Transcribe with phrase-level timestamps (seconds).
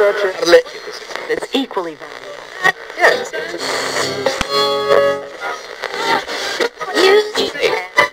[0.00, 1.94] It's equally.
[2.96, 3.30] Yes.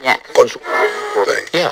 [0.04, 0.20] Yeah.
[0.36, 0.60] Con su.
[1.54, 1.72] Yeah.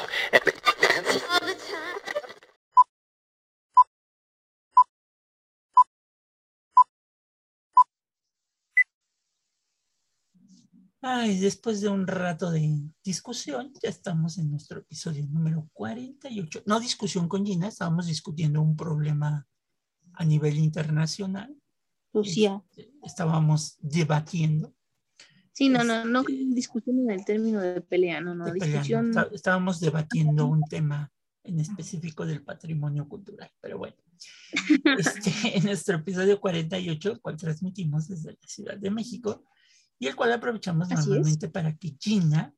[11.02, 16.63] Ay, después de un rato de discusión, ya estamos en nuestro episodio número 48.
[16.68, 19.45] No discusión con Gina, estábamos discutiendo un problema
[20.18, 21.55] a nivel internacional.
[22.14, 22.64] Lucía.
[22.72, 24.73] Este, Estábamos debatiendo.
[25.52, 29.09] Sí, no, no, no discusión en el término de pelea, no, no, de discusión.
[29.09, 31.12] Está- Estábamos debatiendo un tema
[31.44, 33.96] en específico del patrimonio cultural, pero bueno.
[34.98, 39.44] Este, en nuestro episodio 48, el cual transmitimos desde la Ciudad de México,
[40.00, 41.08] y el cual aprovechamos Así es.
[41.08, 42.54] normalmente para que Gina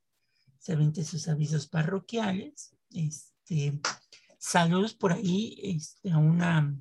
[0.60, 2.76] se avente sus avisos parroquiales.
[2.92, 3.80] Este,
[4.40, 6.76] saludos por ahí este, a una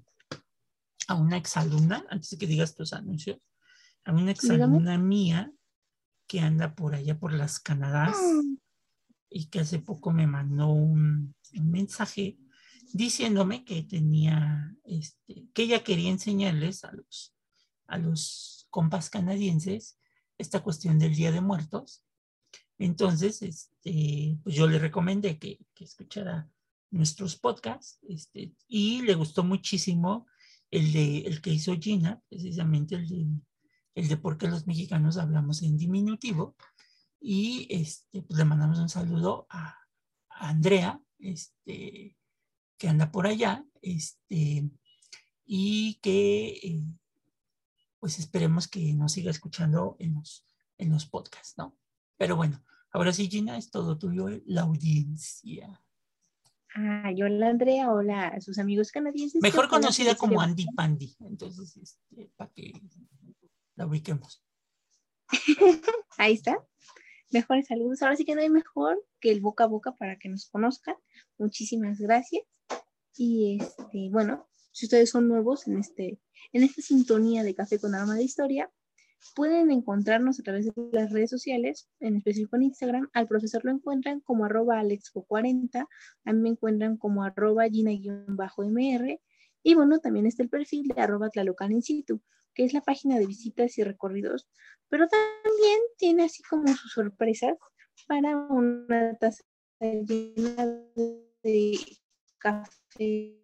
[1.06, 3.38] a una exalumna, antes de que digas tus anuncios,
[4.04, 5.52] a una exalumna mía
[6.26, 8.16] que anda por allá por las Canadás
[9.28, 12.38] y que hace poco me mandó un, un mensaje
[12.92, 17.34] diciéndome que tenía, este, que ella quería enseñarles a los,
[17.86, 19.98] a los compas canadienses
[20.38, 22.04] esta cuestión del Día de Muertos.
[22.78, 26.48] Entonces, este, pues yo le recomendé que, que escuchara
[26.90, 30.26] nuestros podcasts este, y le gustó muchísimo
[30.70, 33.26] el, de, el que hizo Gina, precisamente el de,
[33.94, 36.56] el por qué los mexicanos hablamos en diminutivo.
[37.20, 39.76] Y este, pues le mandamos un saludo a,
[40.28, 42.16] a Andrea, este,
[42.78, 44.70] que anda por allá, este,
[45.46, 46.84] y que eh,
[47.98, 50.44] pues esperemos que nos siga escuchando en los,
[50.78, 51.76] en los podcasts, ¿no?
[52.18, 55.82] Pero bueno, ahora sí, Gina, es todo tuyo, la audiencia.
[56.78, 59.40] Ah, yo hola Andrea, hola a sus amigos canadienses.
[59.40, 62.74] Mejor conocida como Andy Pandy, entonces, este, para que
[63.76, 64.44] la ubiquemos.
[66.18, 66.62] Ahí está.
[67.30, 68.02] Mejores saludos.
[68.02, 70.96] Ahora sí que no hay mejor que el boca a boca para que nos conozcan.
[71.38, 72.44] Muchísimas gracias.
[73.16, 76.20] Y este, bueno, si ustedes son nuevos en este,
[76.52, 78.70] en esta sintonía de Café con Arma de Historia,
[79.34, 83.08] pueden encontrarnos a través de las redes sociales, en específico en Instagram.
[83.12, 85.86] Al profesor lo encuentran como arroba alexco40,
[86.24, 89.20] a mí me encuentran como arroba gina-mr.
[89.62, 92.20] Y bueno, también está el perfil de arroba tlalocan in situ,
[92.54, 94.48] que es la página de visitas y recorridos,
[94.88, 97.56] pero también tiene así como sus sorpresas
[98.06, 99.42] para una taza
[99.80, 100.82] llena
[101.42, 101.78] de
[102.38, 103.42] café.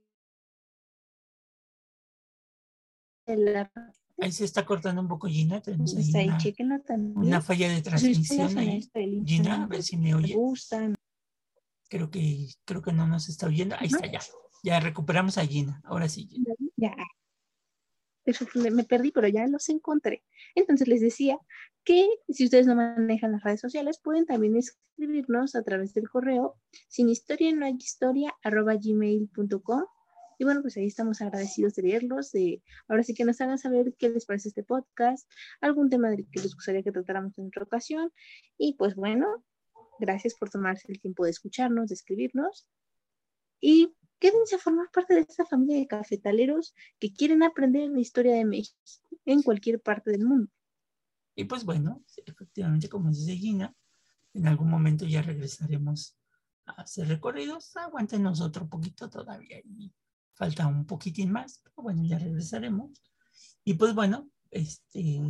[4.23, 6.83] Ahí se está cortando un poco Gina, tenemos ahí ahí una,
[7.15, 8.89] una falla de transmisión ahí.
[9.25, 10.35] Gina, a ver pues, si me oye.
[10.35, 10.95] gustan.
[11.89, 13.77] Creo que, creo que no nos está oyendo.
[13.79, 14.21] Ahí está ya.
[14.63, 15.81] Ya recuperamos a Gina.
[15.85, 16.55] Ahora sí, Gina.
[16.77, 16.95] Ya.
[18.25, 20.23] Eso me perdí, pero ya los encontré.
[20.55, 21.39] Entonces les decía
[21.85, 26.57] que si ustedes no manejan las redes sociales, pueden también escribirnos a través del correo
[26.89, 29.85] sin historia no hay historia arroba gmail.com.
[30.43, 33.95] Y bueno, pues ahí estamos agradecidos de leerlos, de ahora sí que nos hagan saber
[33.97, 35.31] qué les parece este podcast,
[35.61, 38.11] algún tema del que les gustaría que tratáramos en otra ocasión.
[38.59, 39.45] Y pues bueno,
[40.01, 42.67] gracias por tomarse el tiempo de escucharnos, de escribirnos.
[43.61, 48.35] Y quédense a formar parte de esta familia de cafetaleros que quieren aprender la historia
[48.35, 48.81] de México
[49.25, 50.51] en cualquier parte del mundo.
[51.37, 53.73] Y pues bueno, efectivamente, como dice Gina,
[54.35, 56.17] en algún momento ya regresaremos
[56.67, 57.77] a hacer recorridos.
[57.77, 59.93] Aguántenos otro poquito todavía y
[60.43, 62.91] falta un poquitín más, pero bueno, ya regresaremos.
[63.65, 65.21] Y pues bueno, este,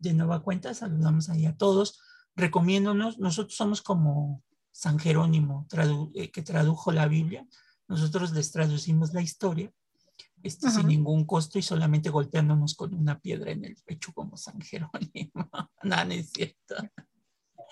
[0.00, 2.00] de nueva cuenta, saludamos ahí a todos,
[2.34, 7.46] recomiéndonos, nosotros somos como San Jerónimo, tradu- eh, que tradujo la Biblia,
[7.86, 9.72] nosotros les traducimos la historia,
[10.42, 14.60] este, sin ningún costo y solamente golpeándonos con una piedra en el pecho como San
[14.60, 14.90] Jerónimo.
[15.84, 16.74] no, no es cierto.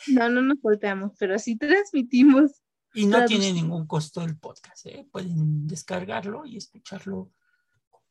[0.07, 2.62] No, no nos golpeamos, pero sí transmitimos.
[2.95, 5.09] Y no Traduc- tiene ningún costo el podcast, ¿eh?
[5.11, 7.31] pueden descargarlo y escucharlo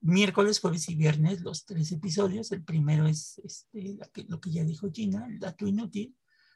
[0.02, 2.52] miércoles, jueves y viernes, los tres episodios.
[2.52, 6.16] El primero es este, que- lo que ya dijo Gina, el dato inútil,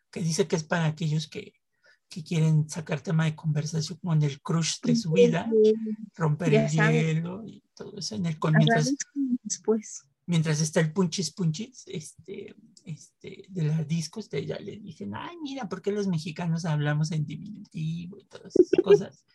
[0.09, 1.53] que dice que es para aquellos que,
[2.09, 5.49] que quieren sacar tema de conversación con el crush de su vida,
[6.15, 8.91] romper Ya el hielo y todo eso en el con mientras,
[9.43, 10.03] después.
[10.25, 12.55] Mientras está el punchis punchis este,
[12.85, 17.11] este, de la disco, ustedes ya le dicen, ay, mira, ¿por qué los mexicanos hablamos
[17.11, 19.25] en diminutivo y todas esas cosas?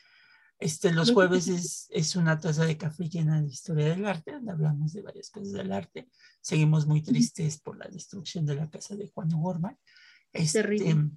[0.58, 4.52] Este, los jueves es, es una taza de café llena de historia del arte, donde
[4.52, 6.10] hablamos de varias cosas del arte.
[6.42, 9.78] Seguimos muy tristes por la destrucción de la casa de Juan O'Gorman.
[10.32, 11.10] Este, Terrible.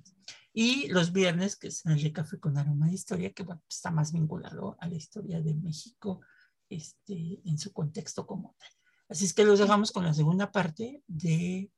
[0.53, 3.91] y los viernes, que es el de café con aroma de historia, que bueno, está
[3.91, 6.21] más vinculado a la historia de México
[6.69, 8.69] este, en su contexto como tal.
[9.09, 11.71] Así es que los dejamos con la segunda parte de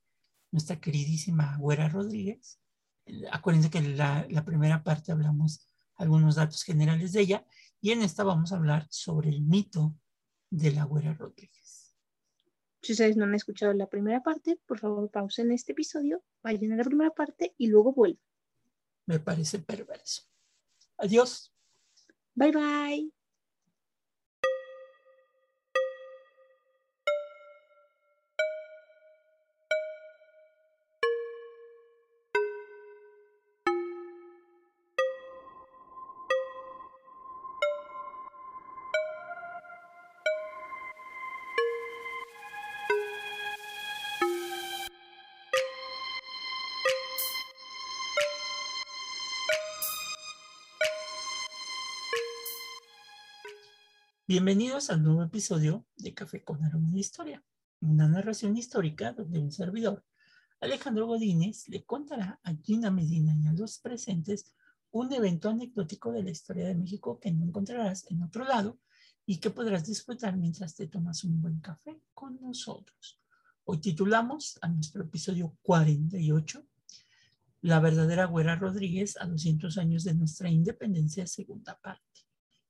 [0.51, 2.60] nuestra queridísima Güera Rodríguez.
[3.31, 7.45] Acuérdense que en la, la primera parte hablamos algunos datos generales de ella
[7.81, 9.95] y en esta vamos a hablar sobre el mito
[10.50, 11.95] de la Güera Rodríguez.
[12.81, 16.75] Si ustedes no han escuchado la primera parte, por favor pausen este episodio, vayan a
[16.75, 18.21] la primera parte y luego vuelvan.
[19.07, 20.24] Me parece perverso.
[20.98, 21.51] Adiós.
[22.36, 23.25] Bye bye.
[54.37, 57.41] Bienvenidos al nuevo episodio de Café con Aroma de Historia,
[57.79, 60.03] una narración histórica donde un servidor,
[60.59, 64.53] Alejandro Godínez, le contará a Gina Medina y a los presentes
[64.91, 68.77] un evento anecdótico de la historia de México que no encontrarás en otro lado
[69.25, 73.21] y que podrás disfrutar mientras te tomas un buen café con nosotros.
[73.63, 76.61] Hoy titulamos a nuestro episodio 48
[77.61, 82.25] La verdadera Güera Rodríguez a 200 años de nuestra independencia, segunda parte.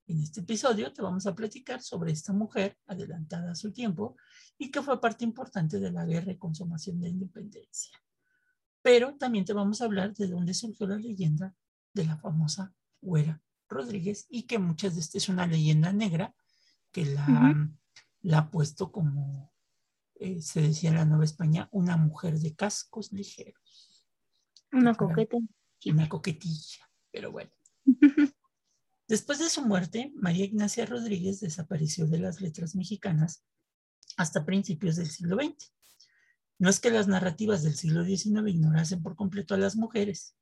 [0.08, 4.16] En este episodio te vamos a platicar sobre esta mujer adelantada a su tiempo
[4.58, 7.98] y que fue parte importante de la guerra y consumación de independencia.
[8.84, 11.56] Pero también te vamos a hablar de dónde surgió la leyenda
[11.94, 16.36] de la famosa Güera Rodríguez y que muchas de estas es una leyenda negra
[16.92, 17.72] que la, Ujú.
[18.22, 19.52] la ha puesto como
[20.16, 24.08] eh, se decía en la Nueva España, una mujer de cascos ligeros,
[24.72, 25.38] Una coqueta.
[25.88, 27.52] una coquetilla, pero bueno.
[29.08, 33.44] Después de su muerte, María Ignacia Rodríguez desapareció de las letras mexicanas
[34.18, 35.72] hasta principios del siglo XX.
[36.58, 40.36] No es que las narrativas del siglo XIX ignorasen por completo a las mujeres,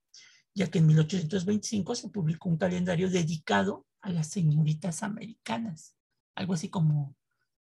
[0.54, 5.96] ya que en 1825 se publicó un calendario dedicado a las señoritas americanas,
[6.36, 7.16] algo así como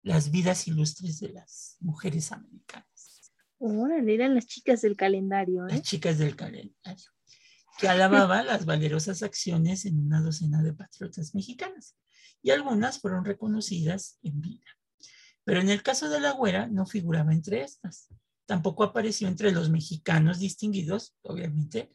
[0.03, 2.91] las vidas ilustres de las mujeres americanas
[3.63, 5.81] Órale, eran las chicas del calendario, las ¿eh?
[5.83, 7.11] chicas del calendario,
[7.81, 11.97] que alababa las valerosas acciones en una docena de patriotas mexicanas,
[12.43, 14.67] y algunas fueron reconocidas en vida.
[15.43, 18.09] Pero en el caso de la güera no figuraba entre estas.
[18.45, 21.91] Tampoco apareció entre los mexicanos distinguidos, obviamente,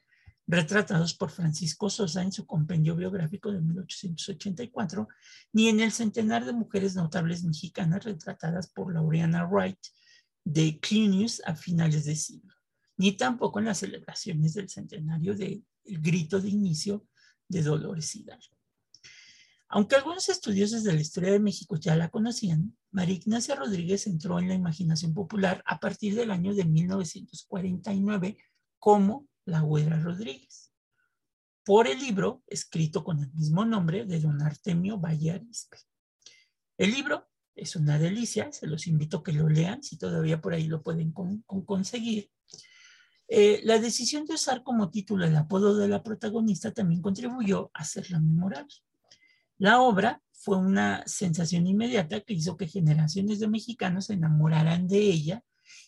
[0.49, 5.07] retratados por Francisco Sosa en su compendio biográfico de 1884,
[5.53, 9.79] ni en el centenar de mujeres notables mexicanas retratadas por Laureana Wright
[10.43, 12.57] de Clunius a finales de siglo
[12.97, 15.35] ni tampoco en las celebraciones del centenario
[15.87, 17.07] del grito de inicio
[17.49, 18.57] de Dolores Hidalgo.
[19.69, 24.39] Aunque algunos estudiosos de la historia de México ya la conocían, María Ignacia Rodríguez entró
[24.39, 28.39] en la imaginación popular a partir del año de 1949
[28.79, 30.73] como la Güera Rodríguez,
[31.65, 35.79] por el libro escrito con el mismo nombre de don Artemio Valle Arispe.
[36.79, 40.55] El libro es una delicia, se los invito a que lo lean, si todavía por
[40.55, 42.31] ahí lo pueden con, con conseguir.
[43.29, 47.81] Eh, la decisión de usar como título el apodo de la protagonista también contribuyó a
[47.81, 48.75] hacerla memorable.
[49.59, 54.99] La obra fue una sensación inmediata que hizo que generaciones de mexicanos se enamoraran de
[54.99, 55.45] ella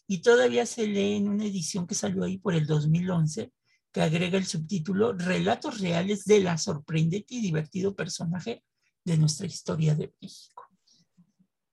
[0.07, 3.53] y todavía se lee en una edición que salió ahí por el 2011
[3.93, 8.65] que agrega el subtítulo Relatos reales de la sorprendente y divertido personaje
[9.05, 10.65] de nuestra historia de México.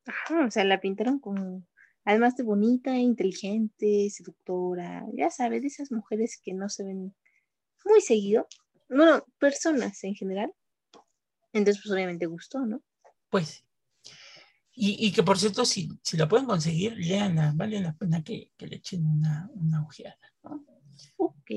[0.06, 1.64] Ajá, o sea, la pintaron como,
[2.06, 7.16] además de bonita, inteligente, seductora, ya sabes, de esas mujeres que no se ven
[7.84, 8.48] muy seguido.
[8.88, 10.54] Bueno, personas en general.
[11.52, 12.82] Entonces, pues obviamente gustó, ¿no?
[13.30, 13.64] Pues.
[14.74, 18.52] Y, y que por cierto, si, si la pueden conseguir, léanla, vale la pena que,
[18.58, 20.20] que le echen una, una ojeada.
[20.44, 20.66] ¿no?
[21.18, 21.52] Ok.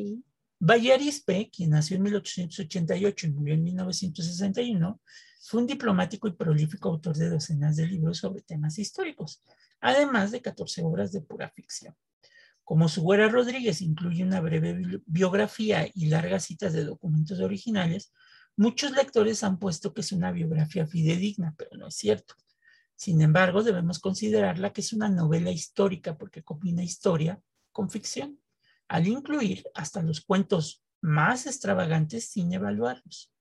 [0.60, 5.00] Valle Arispe, quien nació en 1888 y murió en 1961,
[5.40, 9.42] fue un diplomático y prolífico autor de docenas de libros sobre temas históricos,
[9.80, 11.94] además de 14 obras de pura ficción.
[12.64, 18.12] Como su güera Rodríguez incluye una breve bi- biografía y largas citas de documentos originales,
[18.56, 22.34] muchos lectores han puesto que es una biografía fidedigna, pero no es cierto.
[22.94, 27.40] Sin embargo, debemos considerarla que es una novela histórica porque combina historia
[27.72, 28.40] con ficción
[28.88, 33.32] al incluir hasta los cuentos más extravagantes sin evaluarlos.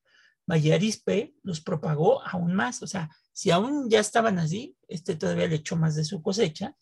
[0.47, 5.55] Vallarispe los propagó aún más, o sea, si aún ya estaban así, este todavía le
[5.55, 6.75] echó más de su cosecha,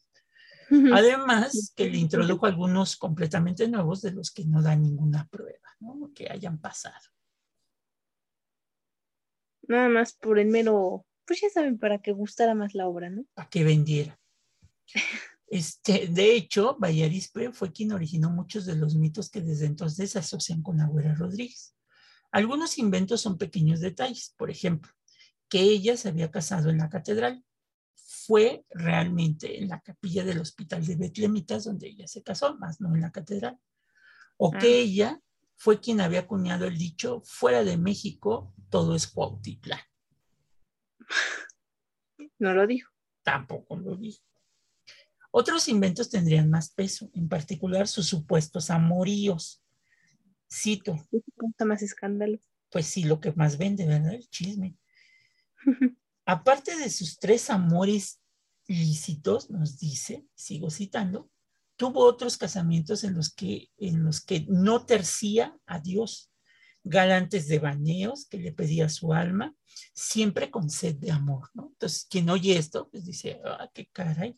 [0.94, 6.12] además que le introdujo algunos completamente nuevos de los que no dan ninguna prueba, ¿no?
[6.14, 7.10] que hayan pasado.
[9.68, 13.26] Nada más por el mero Pues ya saben, para que gustara más la obra, ¿no?
[13.34, 14.20] Para que vendiera.
[15.48, 20.20] Este, de hecho, Bayarispe fue quien originó muchos de los mitos que desde entonces se
[20.20, 21.75] asocian con la Güera Rodríguez.
[22.36, 24.92] Algunos inventos son pequeños detalles, por ejemplo,
[25.48, 27.46] que ella se había casado en la catedral.
[27.96, 32.94] Fue realmente en la capilla del hospital de Betlemitas donde ella se casó, más no
[32.94, 33.58] en la catedral.
[34.36, 35.22] O que ella
[35.56, 39.80] fue quien había acuñado el dicho, fuera de México todo es Cuautitlán.
[42.38, 42.92] No lo dijo.
[43.24, 44.22] Tampoco lo dijo.
[45.32, 49.65] Otros inventos tendrían más peso, en particular sus supuestos amoríos.
[50.52, 52.40] Cito, Eso causa más escándalo.
[52.70, 54.14] pues sí, lo que más vende, ¿verdad?
[54.14, 54.76] El chisme.
[56.26, 58.20] Aparte de sus tres amores
[58.68, 61.30] lícitos, nos dice, sigo citando,
[61.76, 66.32] tuvo otros casamientos en los que, en los que no tercía a Dios,
[66.84, 69.56] galantes de baneos que le pedía su alma,
[69.94, 71.70] siempre con sed de amor, ¿no?
[71.74, 74.36] Entonces, quien oye esto, pues dice, ah, qué caray,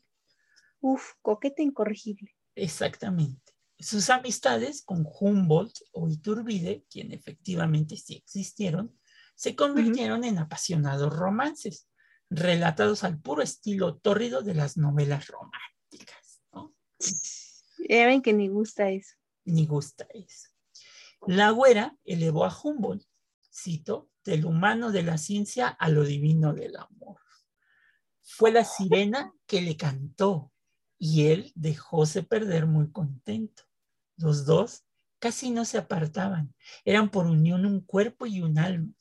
[0.80, 2.36] Uf, coqueta incorregible.
[2.56, 3.47] Exactamente.
[3.80, 8.98] Sus amistades con Humboldt o Iturbide, quien efectivamente sí existieron,
[9.36, 11.88] se convirtieron en apasionados romances,
[12.30, 16.42] relatados al puro estilo tórrido de las novelas románticas.
[16.52, 16.74] ¿no?
[17.88, 19.16] Ya ven que ni gusta eso.
[19.46, 20.50] Ni gusta eso.
[21.28, 23.06] La güera elevó a Humboldt,
[23.54, 27.22] cito, del humano de la ciencia a lo divino del amor.
[28.22, 30.52] Fue la sirena que le cantó
[31.00, 33.64] y él dejóse perder muy contento.
[34.18, 34.84] Los dos
[35.20, 36.54] casi no se apartaban,
[36.86, 38.92] eran por unión un cuerpo y un alma.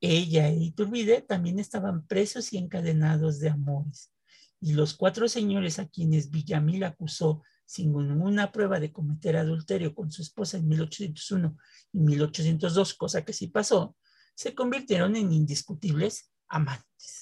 [0.00, 4.12] Ella e Iturbide también estaban presos y encadenados de amores.
[4.60, 10.10] Y los cuatro señores a quienes Villamil acusó sin ninguna prueba de cometer adulterio con
[10.10, 11.56] su esposa en 1801
[11.92, 13.96] y 1802, cosa que sí pasó,
[14.34, 17.19] se convirtieron en indiscutibles amantes.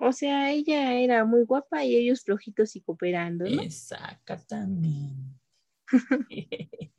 [0.00, 3.62] O sea, ella era muy guapa y ellos flojitos y cooperando, ¿no?
[3.62, 4.88] Exactamente.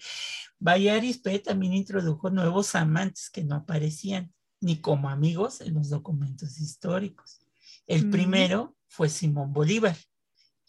[0.60, 7.41] Bayarispe también introdujo nuevos amantes que no aparecían ni como amigos en los documentos históricos.
[7.88, 8.12] El Mm.
[8.12, 9.98] primero fue Simón Bolívar,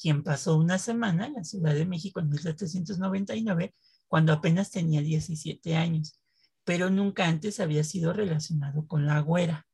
[0.01, 3.75] quien pasó una semana en la Ciudad de México en 1799,
[4.09, 6.19] cuando apenas tenía 17 años,
[6.65, 9.67] pero nunca antes había sido relacionado con la güera.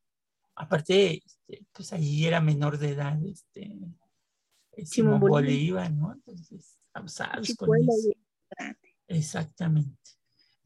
[0.59, 3.79] Aparte, este, pues ahí era menor de edad, este,
[4.85, 5.91] Simón Bolívar.
[5.93, 6.12] ¿no?
[6.12, 8.11] Entonces, abusados con eso.
[9.07, 9.97] Exactamente.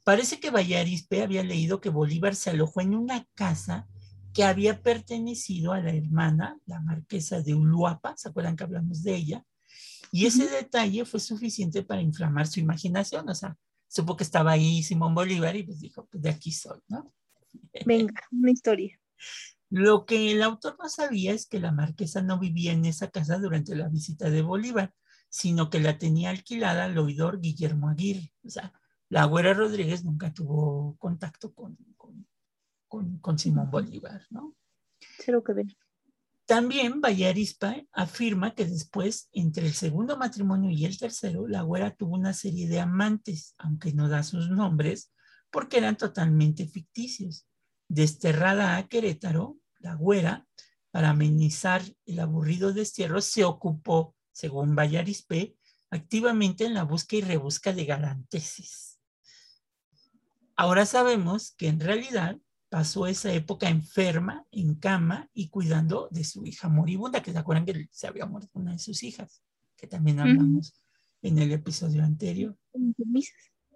[0.05, 3.87] Parece que Bayarispe había leído que Bolívar se alojó en una casa
[4.33, 9.15] que había pertenecido a la hermana, la marquesa de Uluapa, ¿se acuerdan que hablamos de
[9.15, 9.47] ella?
[10.11, 13.57] Y ese detalle fue suficiente para inflamar su imaginación, o sea,
[13.89, 17.13] supo que estaba ahí Simón Bolívar y pues dijo, pues de aquí soy, ¿no?
[17.85, 18.99] Venga, una historia.
[19.75, 23.39] Lo que el autor no sabía es que la marquesa no vivía en esa casa
[23.39, 24.93] durante la visita de Bolívar,
[25.31, 28.35] sino que la tenía alquilada al oidor Guillermo Aguirre.
[28.45, 28.71] O sea,
[29.09, 32.29] la güera Rodríguez nunca tuvo contacto con, con,
[32.87, 34.55] con, con Simón Bolívar, ¿no?
[35.19, 35.75] Cero que ver.
[36.45, 42.15] También Bayarispa afirma que después, entre el segundo matrimonio y el tercero, la güera tuvo
[42.17, 45.15] una serie de amantes, aunque no da sus nombres,
[45.51, 47.47] porque eran totalmente ficticios.
[47.89, 50.47] Desterrada a Querétaro, la güera,
[50.91, 55.57] para amenizar el aburrido destierro, se ocupó, según Bayarispe,
[55.91, 58.99] activamente en la búsqueda y rebusca de galanteses.
[60.57, 66.47] Ahora sabemos que en realidad pasó esa época enferma, en cama y cuidando de su
[66.47, 69.43] hija moribunda, que se acuerdan que se había muerto una de sus hijas,
[69.77, 70.73] que también hablamos
[71.21, 72.57] en el episodio anterior.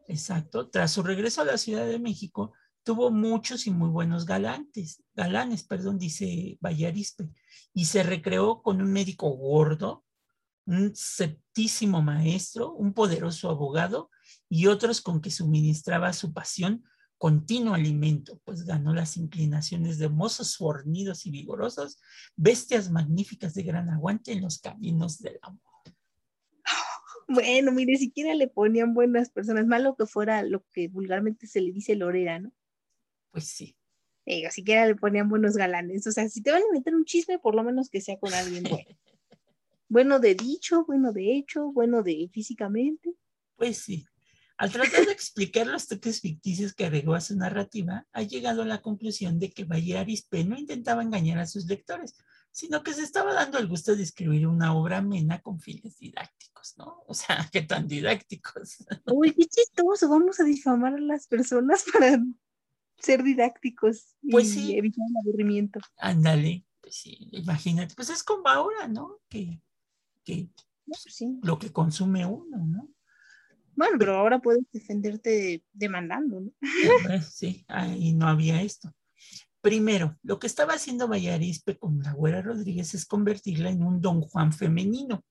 [0.09, 0.69] Exacto.
[0.69, 2.53] Tras su regreso a la Ciudad de México,
[2.87, 7.29] tuvo muchos y muy buenos galantes, galanes, perdón, dice Bayarispe,
[7.75, 10.05] y se recreó con un médico gordo,
[10.67, 14.09] un septísimo maestro, un poderoso abogado
[14.49, 16.85] y otros con que suministraba su pasión
[17.19, 22.01] continuo alimento, pues ganó las inclinaciones de mozos fornidos y vigorosos,
[22.37, 25.61] bestias magníficas de gran aguante en los caminos del amor.
[27.29, 31.73] Bueno, mire, siquiera le ponían buenas personas, malo que fuera lo que vulgarmente se le
[31.73, 32.53] dice lorera, ¿no?
[33.37, 33.77] Pues sí.
[34.25, 36.07] Digo, siquiera le ponían buenos galanes.
[36.07, 38.33] O sea, si te van a meter un chisme, por lo menos que sea con
[38.33, 38.99] alguien bueno.
[39.91, 43.13] Bueno de dicho, bueno de hecho, bueno de físicamente.
[43.57, 44.07] Pues sí.
[44.57, 48.67] Al tratar de explicar los toques ficticios que agregó a su narrativa, ha llegado a
[48.67, 52.15] la conclusión de que Valle Arispe no intentaba engañar a sus lectores,
[52.53, 56.79] sino que se estaba dando el gusto de escribir una obra amena con fines didácticos,
[56.79, 57.05] ¿no?
[57.07, 58.79] O sea, qué tan didácticos.
[59.13, 62.19] Uy, qué chistoso, vamos a difamar a las personas para
[62.99, 64.77] ser didácticos Pues y sí.
[64.77, 65.81] evitar el aburrimiento.
[65.99, 69.19] Ándale, pues sí, imagínate, pues es como ahora, ¿no?
[69.29, 69.61] Que,
[70.25, 70.49] que
[70.87, 71.39] Pues sí.
[71.43, 72.89] lo que consume uno, ¿no?
[73.75, 76.51] Bueno, pero ahora puedes defenderte demandando, ¿no?
[77.11, 78.95] Eh, Sí, ahí no había esto.
[79.61, 84.23] Primero, lo que estaba haciendo Vallarispe con la Güera Rodríguez es convertirla en un Don
[84.23, 85.25] Juan femenino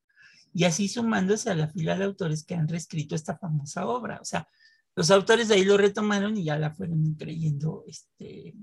[0.54, 4.20] y así sumándose a la fila de autores que han reescrito esta famosa obra.
[4.22, 4.48] O sea,
[4.96, 8.54] los autores de ahí lo retomaron y ya la fueron creyendo este,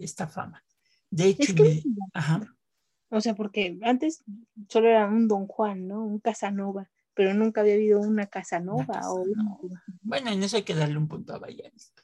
[0.00, 0.64] esta fama.
[1.10, 2.56] De hecho, Es que- inmedi- ajá,
[3.10, 4.24] O sea, porque antes
[4.68, 6.02] solo era un Don Juan, ¿no?
[6.04, 9.00] Un Casanova, pero nunca había habido una Casanova.
[9.12, 9.68] Una o
[10.00, 12.02] bueno, en eso hay que darle un punto a Vallarispe.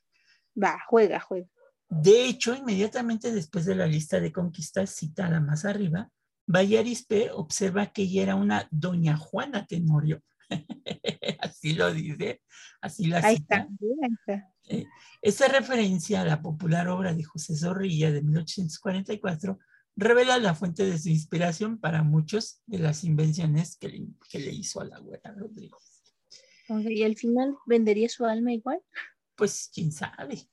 [0.62, 1.48] Va, juega, juega.
[1.88, 6.10] De hecho, inmediatamente después de la lista de conquistas citada más arriba,
[6.46, 10.22] Vallarispe observa que ella era una doña Juana Tenorio.
[11.40, 12.42] así lo dice,
[12.80, 13.68] así la Ahí cita.
[13.70, 13.96] está, ¿eh?
[14.02, 14.88] ahí está.
[15.22, 19.58] Esta referencia a la popular obra de José Zorrilla de 1844
[19.96, 24.52] revela la fuente de su inspiración para muchas de las invenciones que le, que le
[24.52, 26.02] hizo a la güera Rodríguez.
[26.68, 28.80] Y al final vendería su alma igual.
[29.34, 30.48] Pues quién sabe.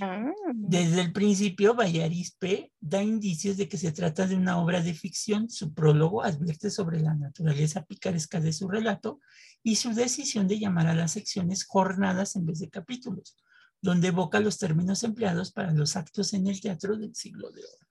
[0.00, 4.94] Ah, Desde el principio, Vallarispe da indicios de que se trata de una obra de
[4.94, 5.50] ficción.
[5.50, 9.20] Su prólogo advierte sobre la naturaleza picaresca de su relato
[9.62, 13.36] y su decisión de llamar a las secciones jornadas en vez de capítulos,
[13.82, 17.86] donde evoca los términos empleados para los actos en el teatro del siglo de oro.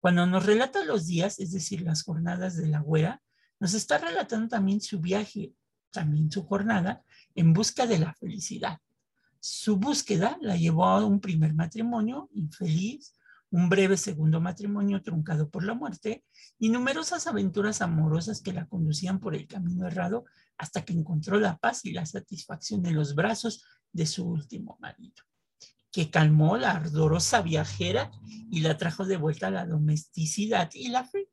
[0.00, 3.22] Cuando nos relata los días, es decir, las jornadas de la güera,
[3.60, 5.52] nos está relatando también su viaje,
[5.90, 7.04] también su jornada,
[7.34, 8.78] en busca de la felicidad.
[9.40, 13.14] Su búsqueda la llevó a un primer matrimonio infeliz,
[13.50, 16.24] un breve segundo matrimonio truncado por la muerte
[16.58, 20.24] y numerosas aventuras amorosas que la conducían por el camino errado
[20.58, 25.22] hasta que encontró la paz y la satisfacción en los brazos de su último marido,
[25.90, 28.10] que calmó la ardorosa viajera
[28.50, 31.30] y la trajo de vuelta a la domesticidad y la fe.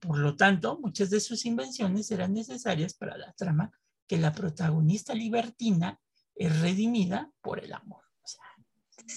[0.00, 3.70] Por lo tanto, muchas de sus invenciones eran necesarias para la trama
[4.06, 6.00] que la protagonista libertina
[6.34, 8.02] es redimida por el amor.
[8.22, 8.44] O sea,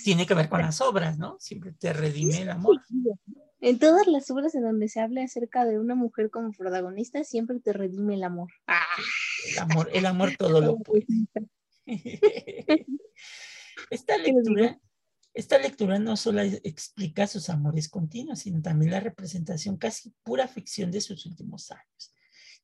[0.03, 1.37] tiene que ver con las obras, ¿no?
[1.39, 2.81] Siempre te redime el amor.
[3.59, 7.59] En todas las obras en donde se habla acerca de una mujer como protagonista, siempre
[7.59, 8.51] te redime el amor.
[8.67, 8.85] Ah,
[9.51, 11.05] El amor, el amor todo lo puede.
[13.89, 14.79] Esta lectura,
[15.33, 20.91] esta lectura no solo explica sus amores continuos, sino también la representación casi pura ficción
[20.91, 22.13] de sus últimos años.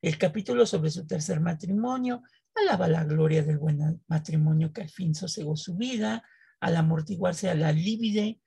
[0.04, 2.24] El capítulo sobre su tercer matrimonio
[2.56, 6.26] alaba la gloria del buen matrimonio que al fin sosegó su vida,
[6.60, 8.42] al amortiguarse a la líbide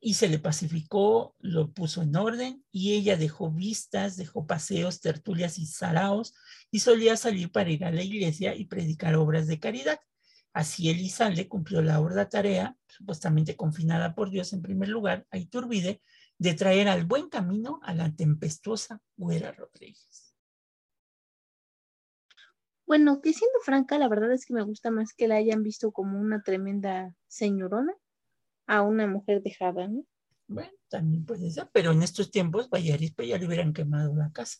[0.00, 5.60] y se le pacificó, lo puso en orden y ella dejó vistas, dejó paseos, tertulias
[5.60, 6.34] y saraos
[6.72, 10.00] y solía salir para ir a la iglesia y predicar obras de caridad.
[10.52, 16.02] Así Elizalde cumplió la horda tarea, supuestamente confinada por Dios en primer lugar a Iturbide,
[16.36, 20.25] de traer al buen camino a la tempestuosa Güera Rodríguez.
[22.86, 25.90] Bueno, que siendo franca, la verdad es que me gusta más que la hayan visto
[25.92, 27.92] como una tremenda señorona
[28.66, 30.04] a una mujer dejada, ¿no?
[30.48, 34.58] Bueno, también puede ser, pero en estos tiempos Vallarispe ya le hubieran quemado la casa.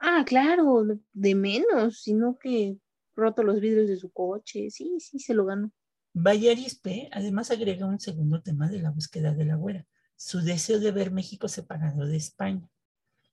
[0.00, 2.78] Ah, claro, de menos, sino que
[3.16, 4.70] roto los vidrios de su coche.
[4.70, 5.72] Sí, sí, se lo ganó.
[6.14, 10.92] Vallarispe además agrega un segundo tema de la búsqueda de la güera, su deseo de
[10.92, 12.68] ver México separado de España.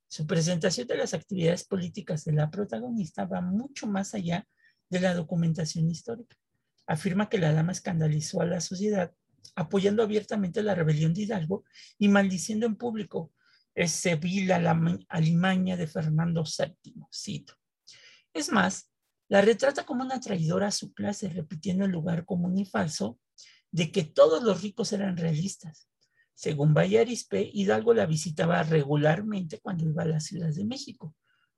[0.08, 4.48] Su presentación de las actividades políticas de la protagonista va mucho más allá
[4.90, 6.38] de la documentación histórica.
[6.88, 9.12] Afirma que la dama escandalizó a la sociedad
[9.56, 11.64] apoyando abiertamente la rebelión de Hidalgo
[11.98, 13.32] y maldiciendo en público
[13.74, 17.56] ese vil alimaña de Fernando VII, cito.
[18.34, 18.90] Es más,
[19.28, 23.20] la retrata como una traidora a su clase, repitiendo el lugar común y falso
[23.72, 25.90] de que todos los ricos eran realistas.
[26.36, 31.16] Según Vallarispe, Hidalgo la visitaba regularmente cuando iba a la Ciudad de México.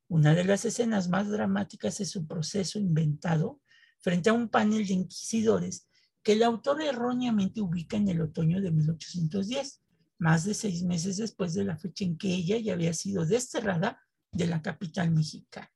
[0.07, 3.59] Una de las escenas más dramáticas es su proceso inventado
[3.99, 5.89] frente a un panel de inquisidores
[6.23, 9.81] que el autor erróneamente ubica en el otoño de 1810,
[10.19, 13.99] más de seis meses después de la fecha en que ella ya había sido desterrada
[14.31, 15.71] de la capital mexicana.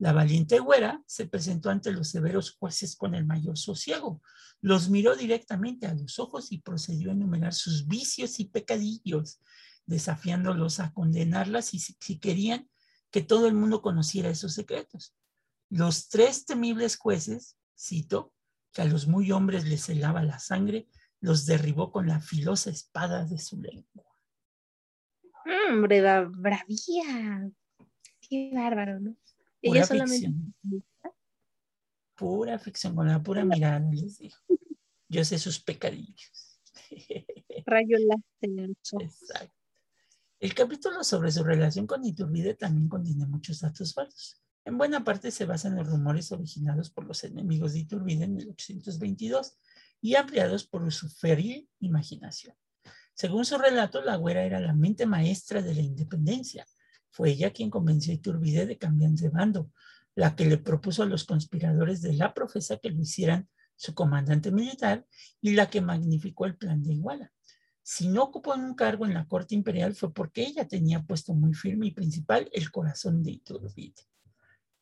[0.00, 4.22] La valiente güera se presentó ante los severos jueces con el mayor sosiego,
[4.62, 9.42] los miró directamente a los ojos y procedió a enumerar sus vicios y pecadillos,
[9.84, 12.66] desafiándolos a condenarlas si, si querían
[13.10, 15.14] que todo el mundo conociera esos secretos.
[15.68, 18.32] Los tres temibles jueces, cito,
[18.72, 20.88] que a los muy hombres les helaba la sangre,
[21.20, 24.06] los derribó con la filosa espada de su lengua.
[25.68, 27.50] Hombre, bravía.
[28.22, 29.14] Qué bárbaro, ¿no?
[29.62, 30.26] Pura Ella solamente...
[30.26, 30.54] ficción.
[32.16, 34.42] Pura ficción, con la pura mirada les dijo.
[35.08, 36.60] Yo sé sus pecadillos.
[37.66, 38.70] Rayo láser.
[39.00, 39.54] Exacto.
[40.38, 44.40] El capítulo sobre su relación con Iturbide también contiene muchos datos falsos.
[44.64, 48.34] En buena parte se basa en los rumores originados por los enemigos de Iturbide en
[48.36, 49.58] 1822
[50.00, 52.56] y ampliados por su féril imaginación.
[53.14, 56.66] Según su relato, la güera era la mente maestra de la independencia.
[57.10, 59.70] Fue ella quien convenció a Iturbide de cambiar de bando,
[60.14, 64.50] la que le propuso a los conspiradores de la profesa que lo hicieran su comandante
[64.50, 65.06] militar
[65.40, 67.32] y la que magnificó el plan de Iguala.
[67.82, 71.54] Si no ocupó un cargo en la corte imperial fue porque ella tenía puesto muy
[71.54, 74.06] firme y principal el corazón de Iturbide.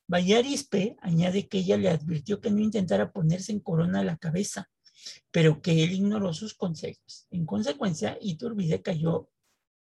[0.08, 4.68] Bayarispe añade que ella le advirtió que no intentara ponerse en corona la cabeza,
[5.30, 7.26] pero que él ignoró sus consejos.
[7.30, 9.30] En consecuencia, Iturbide cayó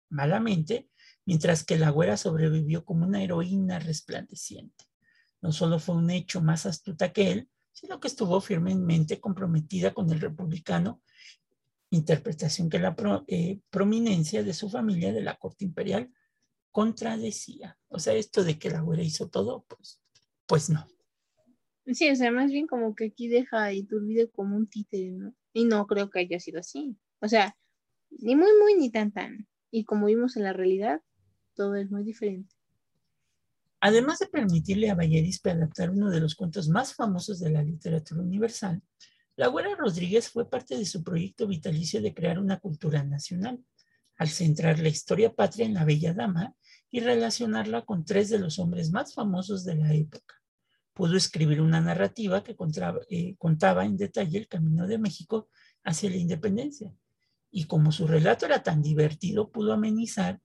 [0.09, 0.89] malamente,
[1.25, 4.85] mientras que la güera sobrevivió como una heroína resplandeciente.
[5.41, 10.09] No solo fue un hecho más astuta que él, sino que estuvo firmemente comprometida con
[10.11, 11.01] el republicano,
[11.89, 12.95] interpretación que la
[13.27, 16.11] eh, prominencia de su familia de la corte imperial
[16.71, 17.77] contradecía.
[17.89, 20.01] O sea, esto de que la güera hizo todo, pues,
[20.45, 20.85] pues no.
[21.87, 25.35] Sí, o sea, más bien como que aquí deja a Iturbide como un títere, ¿no?
[25.53, 26.97] Y no creo que haya sido así.
[27.19, 27.55] O sea,
[28.09, 29.47] ni muy, muy, ni tan, tan.
[29.69, 31.01] Y como vimos en la realidad,
[31.55, 32.53] todo es muy diferente.
[33.79, 38.21] Además de permitirle a Bayerispe adaptar uno de los cuentos más famosos de la literatura
[38.21, 38.81] universal,
[39.35, 43.63] la Güera Rodríguez fue parte de su proyecto vitalicio de crear una cultura nacional,
[44.17, 46.55] al centrar la historia patria en la Bella Dama
[46.89, 50.35] y relacionarla con tres de los hombres más famosos de la época.
[50.93, 52.55] Pudo escribir una narrativa que
[53.09, 55.49] eh, contaba en detalle el camino de México
[55.83, 56.93] hacia la independencia.
[57.51, 60.39] Y como su relato era tan divertido, pudo amenizar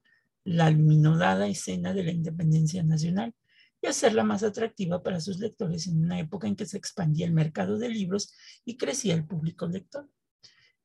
[0.44, 3.34] la alminodada escena de la independencia nacional
[3.82, 7.32] y hacerla más atractiva para sus lectores en una época en que se expandía el
[7.32, 10.08] mercado de libros y crecía el público lector.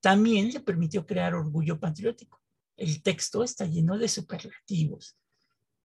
[0.02, 2.42] También le permitió crear orgullo patriótico.
[2.78, 5.18] El texto está lleno de superlativos,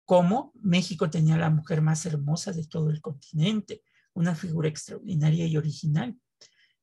[0.05, 5.57] como México tenía la mujer más hermosa de todo el continente, una figura extraordinaria y
[5.57, 6.17] original.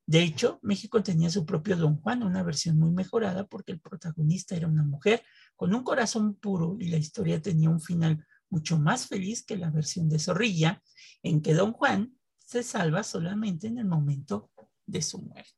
[0.07, 4.55] De hecho, México tenía su propio Don Juan, una versión muy mejorada porque el protagonista
[4.55, 5.23] era una mujer
[5.57, 9.71] con un corazón puro y la historia tenía un final mucho más feliz que la
[9.71, 10.83] versión de Zorrilla,
[11.23, 14.51] en que Don Juan se salva solamente en el momento
[14.87, 15.53] de su muerte.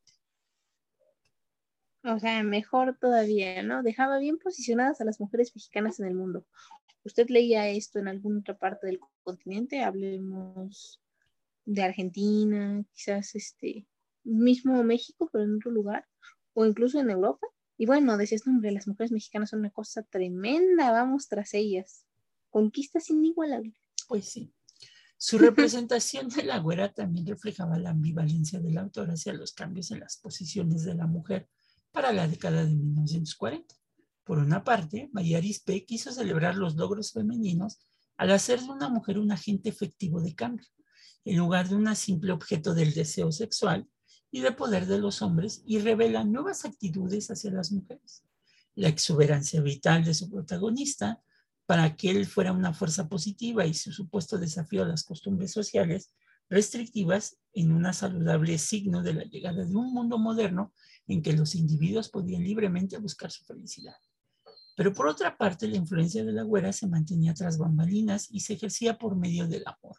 [2.04, 3.82] O sea, mejor todavía, ¿no?
[3.82, 6.46] Dejaba bien posicionadas a las mujeres mexicanas en el mundo.
[7.04, 9.82] ¿Usted leía esto en alguna otra parte del continente?
[9.82, 11.02] Hablemos
[11.64, 13.86] de Argentina, quizás este
[14.22, 16.06] mismo México, pero en otro lugar,
[16.54, 17.46] o incluso en Europa.
[17.78, 22.04] Y bueno, decías, nombre, las mujeres mexicanas son una cosa tremenda, vamos tras ellas.
[22.50, 23.74] Conquistas inigualables.
[24.08, 24.52] Pues sí.
[25.18, 30.00] Su representación de la güera también reflejaba la ambivalencia del autor hacia los cambios en
[30.00, 31.48] las posiciones de la mujer
[31.90, 33.74] para la década de 1940.
[34.24, 37.78] Por una parte, María Arispe quiso celebrar los logros femeninos
[38.16, 40.66] al hacer de una mujer un agente efectivo de cambio,
[41.24, 43.88] en lugar de una simple objeto del deseo sexual
[44.36, 48.22] y de poder de los hombres y revela nuevas actitudes hacia las mujeres.
[48.74, 51.22] La exuberancia vital de su protagonista
[51.64, 56.12] para que él fuera una fuerza positiva y su supuesto desafío a las costumbres sociales
[56.50, 60.74] restrictivas en una saludable signo de la llegada de un mundo moderno
[61.06, 63.96] en que los individuos podían libremente buscar su felicidad.
[64.76, 68.52] Pero por otra parte, la influencia de la güera se mantenía tras bambalinas y se
[68.52, 69.96] ejercía por medio del amor,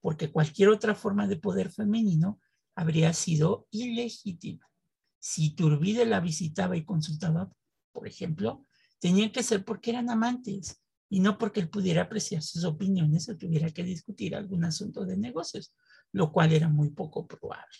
[0.00, 2.40] porque cualquier otra forma de poder femenino
[2.78, 4.70] habría sido ilegítima.
[5.18, 7.52] Si Turbide la visitaba y consultaba,
[7.90, 8.62] por ejemplo,
[9.00, 13.36] tenía que ser porque eran amantes y no porque él pudiera apreciar sus opiniones o
[13.36, 15.74] tuviera que discutir algún asunto de negocios,
[16.12, 17.78] lo cual era muy poco probable.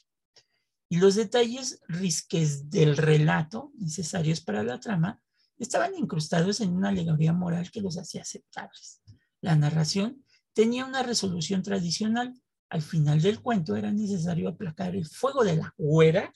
[0.89, 5.23] Y los detalles risques del relato necesarios para la trama
[5.59, 9.01] estaban incrustados en una alegoría moral que los hacía aceptables.
[9.43, 12.35] La narración tenía una resolución tradicional
[12.71, 16.33] al final del cuento era necesario aplacar el fuego de la güera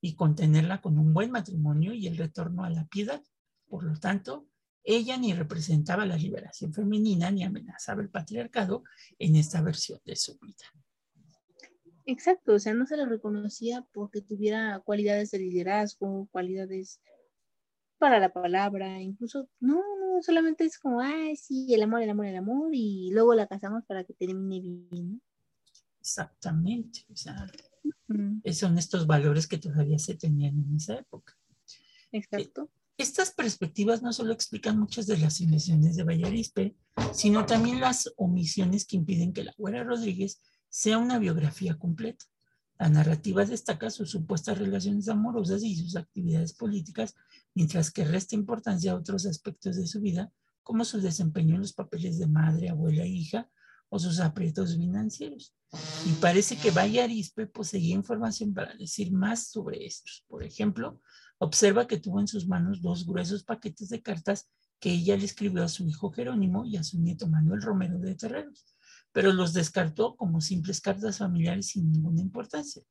[0.00, 3.22] y contenerla con un buen matrimonio y el retorno a la piedad.
[3.68, 4.46] Por lo tanto,
[4.82, 8.82] ella ni representaba la liberación femenina ni amenazaba el patriarcado
[9.18, 10.66] en esta versión de su vida.
[12.06, 17.00] Exacto, o sea, no se le reconocía porque tuviera cualidades de liderazgo, cualidades
[17.98, 22.26] para la palabra, incluso, no, no, solamente es como, ay, sí, el amor, el amor,
[22.26, 25.22] el amor, y luego la casamos para que termine bien.
[26.00, 27.04] Exactamente.
[27.12, 27.46] O sea,
[28.52, 31.36] son estos valores que todavía se tenían en esa época.
[32.12, 32.70] Exacto.
[32.96, 36.76] Estas perspectivas no solo explican muchas de las invenciones de Vallarispe,
[37.14, 42.26] sino también las omisiones que impiden que la Güera Rodríguez sea una biografía completa.
[42.78, 47.14] La narrativa destaca sus supuestas relaciones amorosas y sus actividades políticas,
[47.54, 50.30] mientras que resta importancia a otros aspectos de su vida,
[50.62, 53.50] como su desempeño en los papeles de madre, abuela e hija,
[53.90, 55.54] o sus aprietos financieros.
[56.06, 60.24] Y parece que Valle Arispe poseía información para decir más sobre estos.
[60.26, 61.02] Por ejemplo,
[61.38, 64.48] observa que tuvo en sus manos dos gruesos paquetes de cartas
[64.80, 68.14] que ella le escribió a su hijo Jerónimo y a su nieto Manuel Romero de
[68.14, 68.64] Terreros
[69.12, 72.82] pero los descartó como simples cartas familiares sin ninguna importancia.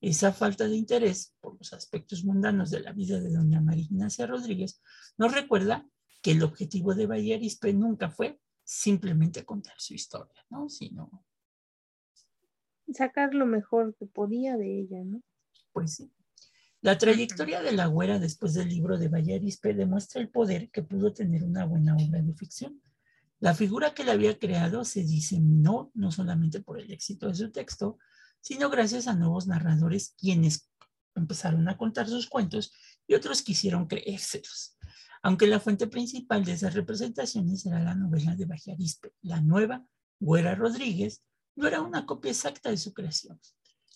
[0.00, 4.26] Esa falta de interés por los aspectos mundanos de la vida de doña María Ignacia
[4.26, 4.82] Rodríguez
[5.16, 5.88] nos recuerda
[6.20, 10.68] que el objetivo de Valle Arispe nunca fue simplemente contar su historia, ¿no?
[10.68, 11.10] Sino...
[12.92, 15.22] Sacar lo mejor que podía de ella, ¿no?
[15.72, 16.12] Pues sí.
[16.82, 20.82] La trayectoria de la güera después del libro de Valle Arispe demuestra el poder que
[20.82, 22.82] pudo tener una buena obra de ficción.
[23.38, 27.52] La figura que le había creado se diseminó no solamente por el éxito de su
[27.52, 27.98] texto,
[28.40, 30.70] sino gracias a nuevos narradores quienes
[31.14, 32.72] empezaron a contar sus cuentos
[33.06, 34.71] y otros quisieron creérselos.
[35.22, 39.86] Aunque la fuente principal de esas representaciones era la novela de Bajarispe, la nueva,
[40.18, 41.22] Güera Rodríguez,
[41.54, 43.40] no era una copia exacta de su creación.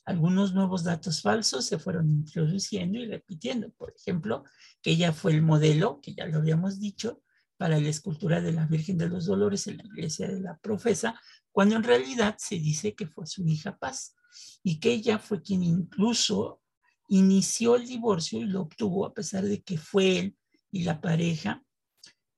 [0.04, 3.70] Algunos nuevos datos falsos se fueron introduciendo y repitiendo.
[3.70, 4.44] Por ejemplo,
[4.80, 7.22] que ella fue el modelo, que ya lo habíamos dicho,
[7.56, 11.20] para la escultura de la Virgen de los Dolores en la iglesia de la profesa,
[11.50, 14.14] cuando en realidad se dice que fue su hija Paz
[14.62, 16.60] y que ella fue quien incluso
[17.08, 20.36] inició el divorcio y lo obtuvo a pesar de que fue él
[20.70, 21.62] y la pareja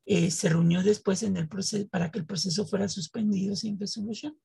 [0.06, 4.38] eh, se reunió después en el proceso para que el proceso fuera suspendido sin resolución.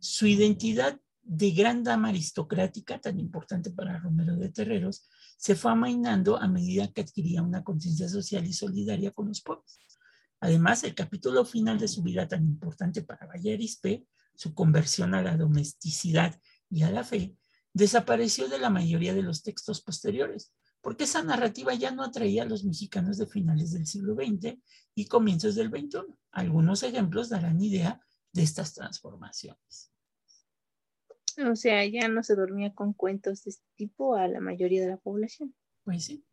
[0.00, 6.36] Su identidad de gran dama aristocrática, tan importante para Romero de Terreros, se fue amainando
[6.36, 9.78] a medida que adquiría una conciencia social y solidaria con los pueblos.
[10.40, 15.36] Además, el capítulo final de su vida tan importante para Arispe, su conversión a la
[15.36, 16.38] domesticidad
[16.70, 17.36] y a la fe,
[17.72, 20.52] desapareció de la mayoría de los textos posteriores,
[20.86, 24.56] porque esa narrativa ya no atraía a los mexicanos de finales del siglo XX
[24.94, 26.14] y comienzos del XXI.
[26.30, 28.00] Algunos ejemplos darán idea
[28.32, 29.90] de estas transformaciones.
[31.44, 34.90] O sea, ya no se dormía con cuentos de este tipo a la mayoría de
[34.90, 35.56] la población.
[35.82, 36.24] Pues sí.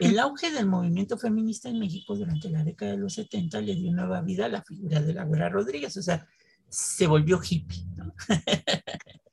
[0.00, 3.92] El auge del movimiento feminista en México durante la década de los 70 le dio
[3.92, 6.26] nueva vida a la figura de la Güera Rodríguez, o sea,
[6.68, 7.86] se volvió hippie.
[7.94, 8.12] ¿no?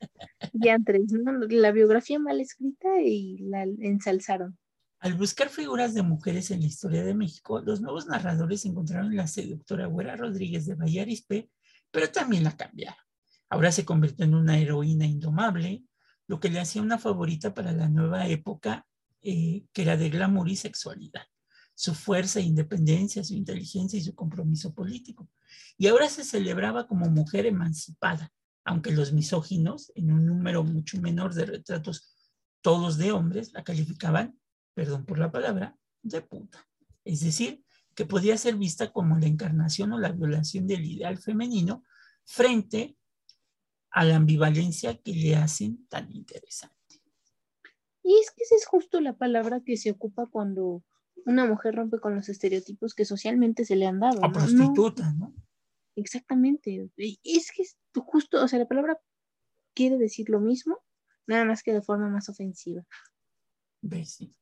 [0.60, 1.32] Ya tres, ¿no?
[1.34, 4.58] la biografía mal escrita y la ensalzaron.
[5.00, 9.28] Al buscar figuras de mujeres en la historia de México, los nuevos narradores encontraron la
[9.28, 11.52] seductora Güera Rodríguez de Vallarispe,
[11.91, 12.98] pero también la cambiaron.
[13.50, 15.84] Ahora se convirtió en una heroína indomable,
[16.28, 18.86] lo que le hacía una favorita para la nueva época
[19.22, 21.24] eh, que era de glamour y sexualidad,
[21.76, 25.30] su fuerza e independencia, su inteligencia y su compromiso político.
[25.78, 28.32] Y ahora se celebraba como mujer emancipada,
[28.67, 32.13] aunque los misóginos, en un número mucho menor de retratos,
[32.62, 34.38] todos de hombres, la calificaban,
[34.73, 36.67] perdón por la palabra, de puta.
[37.06, 37.63] Es decir,
[37.95, 41.86] que podía ser vista como la encarnación o la violación del ideal femenino
[42.25, 42.97] frente
[43.89, 47.01] a la ambivalencia que le hacen tan interesante.
[48.03, 50.84] Y es que esa es justo la palabra que se ocupa cuando
[51.25, 54.25] una mujer rompe con los estereotipos que socialmente se le han dado.
[54.25, 55.34] A prostituta, ¿no?
[55.98, 56.92] Exactamente.
[57.24, 59.02] Es que es justo, o sea, la palabra
[59.76, 60.78] quiere decir lo mismo,
[61.26, 62.86] nada más que de forma más ofensiva.
[64.06, 64.34] Sí.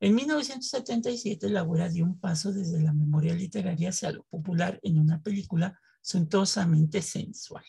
[0.00, 4.98] En 1977, la abuela dio un paso desde la memoria literaria hacia lo popular en
[4.98, 7.64] una película suntuosamente sensual,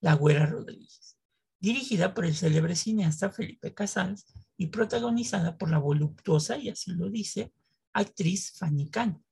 [0.00, 1.16] La Güera Rodríguez,
[1.60, 7.08] dirigida por el célebre cineasta Felipe Casals y protagonizada por la voluptuosa, y así lo
[7.08, 7.52] dice,
[7.92, 9.24] actriz Fanny Cano.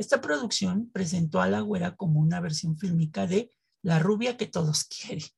[0.00, 3.50] Esta producción presentó a la güera como una versión fílmica de
[3.82, 5.28] La rubia que todos quieren,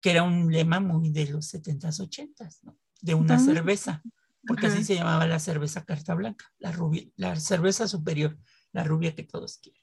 [0.00, 2.78] que era un lema muy de los 70s, 80s, ¿no?
[3.02, 4.02] de una cerveza,
[4.46, 8.38] porque así se llamaba la cerveza carta blanca, la, rubia, la cerveza superior,
[8.72, 9.82] la rubia que todos quieren.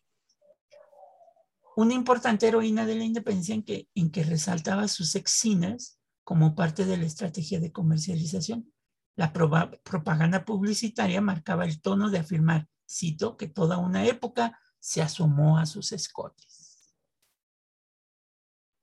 [1.75, 6.83] Una importante heroína de la independencia en que, en que resaltaba sus exinas como parte
[6.85, 8.73] de la estrategia de comercialización.
[9.15, 15.57] La propaganda publicitaria marcaba el tono de afirmar, cito, que toda una época se asomó
[15.57, 16.95] a sus escotes.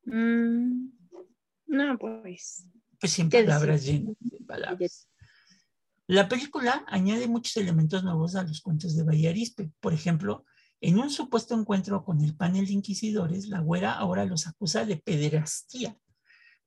[0.05, 0.89] Mm,
[1.67, 2.69] no, pues.
[3.01, 5.09] Pues sin palabras llenas de palabras.
[6.07, 9.73] La película añade muchos elementos nuevos a los cuentos de Bayarispe.
[9.81, 10.45] Por ejemplo,
[10.81, 14.99] en un supuesto encuentro con el panel de inquisidores, la güera ahora los acusa de
[14.99, 15.99] pederastía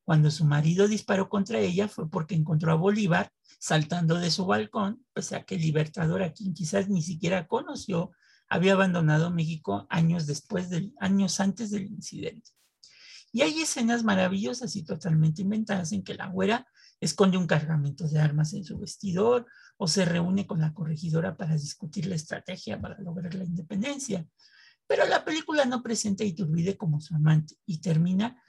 [0.07, 5.05] cuando su marido disparó contra ella fue porque encontró a Bolívar saltando de su balcón,
[5.11, 8.11] pese a que libertador, a quien quizás ni siquiera conoció,
[8.47, 12.51] había abandonado México años después del, años antes del incidente.
[13.33, 16.65] Y hay escenas maravillosas y totalmente inventadas en que la güera
[17.01, 21.57] esconde un cargamento de armas en su vestidor o se reúne con la corregidora para
[21.57, 24.25] discutir la estrategia para lograr la independencia.
[24.87, 28.41] Pero la película no presenta a Iturbide como su amante y termina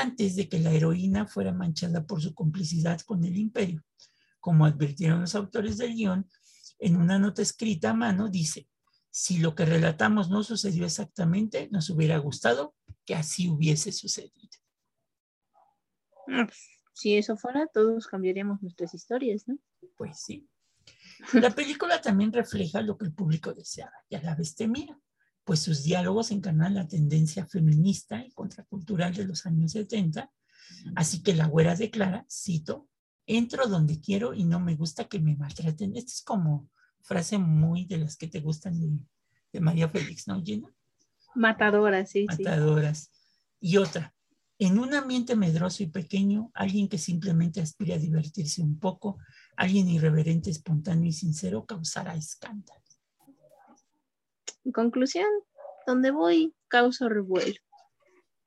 [0.00, 3.82] antes de que la heroína fuera manchada por su complicidad con el imperio.
[4.40, 6.28] Como advirtieron los autores del guion,
[6.78, 8.68] en una nota escrita a mano dice,
[9.10, 14.48] si lo que relatamos no sucedió exactamente, nos hubiera gustado que así hubiese sucedido.
[16.28, 16.58] Ah, pues,
[16.94, 19.58] si eso fuera, todos cambiaríamos nuestras historias, ¿no?
[19.96, 20.48] Pues sí.
[21.34, 24.98] La película también refleja lo que el público deseaba y a la vez temía,
[25.44, 30.30] pues sus diálogos encarnan la tendencia feminista y contracultural de los años 70,
[30.96, 32.88] así que la güera declara, cito,
[33.26, 35.96] entro donde quiero y no me gusta que me maltraten.
[35.96, 36.70] Esta es como
[37.02, 38.80] frase muy de las que te gustan
[39.52, 40.68] de, María Félix, ¿no, Gina?
[41.34, 42.26] Matadoras, sí.
[42.26, 43.12] Matadoras.
[43.60, 44.14] Y otra,
[44.58, 49.18] en un ambiente medroso y pequeño, alguien que simplemente aspira a divertirse un poco,
[49.56, 52.83] alguien irreverente, espontáneo y sincero, causará escándalo.
[54.64, 55.26] En conclusión,
[55.86, 57.56] donde voy, causo revuelo.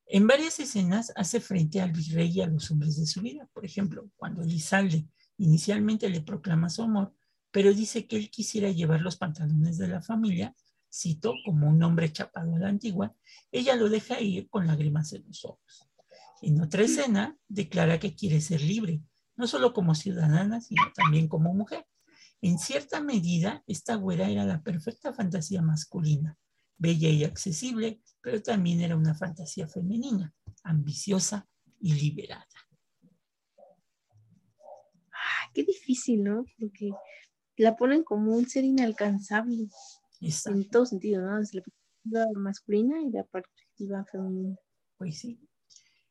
[0.09, 3.49] En varias escenas hace frente al virrey y a los hombres de su vida.
[3.53, 5.05] Por ejemplo, cuando Elizalde
[5.37, 7.13] inicialmente le proclama su amor,
[7.51, 10.55] pero dice que él quisiera llevar los pantalones de la familia,
[10.91, 13.15] cito, como un hombre chapado a la antigua,
[13.51, 15.87] ella lo deja ir con lágrimas en los ojos.
[16.41, 19.01] En otra escena, declara que quiere ser libre,
[19.35, 21.85] no solo como ciudadana, sino también como mujer.
[22.41, 26.37] En cierta medida, esta güera era la perfecta fantasía masculina,
[26.77, 31.47] bella y accesible, pero también era una fantasía femenina, ambiciosa
[31.79, 32.47] y liberada.
[35.11, 36.45] Ah, qué difícil, ¿no?
[36.59, 36.91] Porque
[37.57, 39.69] la ponen como un ser inalcanzable.
[40.19, 41.39] En todo sentido, ¿no?
[41.39, 44.55] Desde la perspectiva masculina y la perspectiva femenina.
[44.97, 45.39] Pues sí.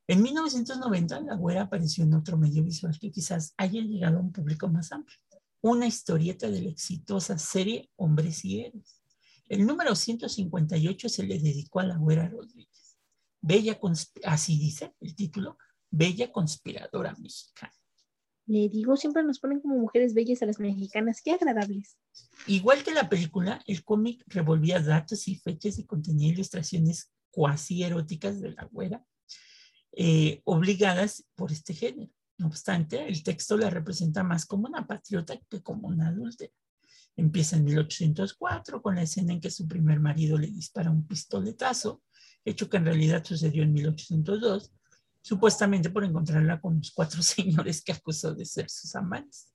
[0.08, 4.32] En 1990, La Güera apareció en otro medio visual que quizás haya llegado a un
[4.32, 5.18] público más amplio.
[5.66, 9.02] Una historieta de la exitosa serie Hombres y Héroes.
[9.48, 12.96] El número 158 se le dedicó a La Güera Rodríguez.
[13.40, 13.76] Bella,
[14.22, 15.58] así dice el título,
[15.90, 17.72] Bella Conspiradora Mexicana.
[18.46, 21.98] Le digo, siempre nos ponen como mujeres bellas a las mexicanas, qué agradables.
[22.46, 28.40] Igual que la película, el cómic revolvía datos y fechas y contenía ilustraciones cuasi eróticas
[28.40, 29.04] de la güera,
[29.96, 32.12] eh, obligadas por este género.
[32.38, 36.52] No obstante, el texto la representa más como una patriota que como una adúltera.
[37.16, 42.02] Empieza en 1804 con la escena en que su primer marido le dispara un pistoletazo,
[42.44, 44.70] hecho que en realidad sucedió en 1802,
[45.22, 49.52] supuestamente por encontrarla con los cuatro señores que acusó de ser sus amantes.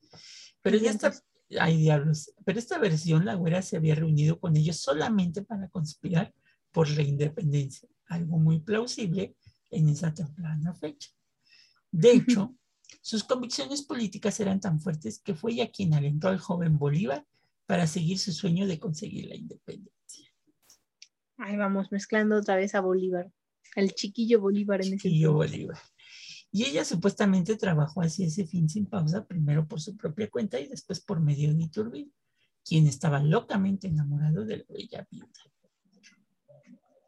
[0.61, 1.13] Pero ya está,
[1.59, 6.33] ay diablos, pero esta versión la güera se había reunido con ellos solamente para conspirar
[6.71, 9.35] por la independencia, algo muy plausible
[9.69, 11.09] en esa temprana fecha.
[11.91, 12.55] De hecho,
[13.01, 17.25] sus convicciones políticas eran tan fuertes que fue ella quien alentó al joven Bolívar
[17.65, 20.29] para seguir su sueño de conseguir la independencia.
[21.37, 23.31] Ahí vamos mezclando otra vez a Bolívar.
[23.75, 25.77] El chiquillo Bolívar en chiquillo Bolívar.
[26.51, 30.67] Y ella supuestamente trabajó hacia ese fin sin pausa, primero por su propia cuenta y
[30.67, 32.11] después por medio de Iturbide,
[32.63, 35.29] quien estaba locamente enamorado de la bella viuda.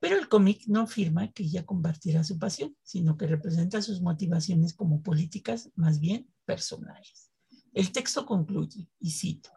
[0.03, 4.73] Pero el cómic no afirma que ella compartiera su pasión, sino que representa sus motivaciones
[4.73, 7.31] como políticas más bien personales.
[7.71, 9.51] El texto concluye, y cito,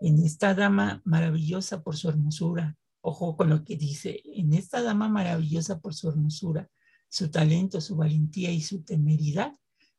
[0.00, 5.08] en esta dama maravillosa por su hermosura, Ojo con lo que dice, en esta dama
[5.08, 6.70] maravillosa por su hermosura,
[7.08, 9.52] su talento, su valentía y su temeridad,